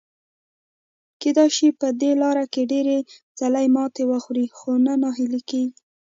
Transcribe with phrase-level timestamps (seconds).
[1.21, 2.85] کېدای شي په دې لاره کې ډېر
[3.39, 5.73] ځلي ماتې وخوري، خو نه ناهیلي کیږي.